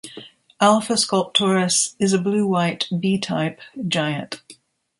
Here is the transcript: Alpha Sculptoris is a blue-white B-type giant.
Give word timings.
Alpha 0.59 0.93
Sculptoris 0.93 1.93
is 1.99 2.11
a 2.11 2.17
blue-white 2.17 2.87
B-type 2.99 3.61
giant. 3.87 4.41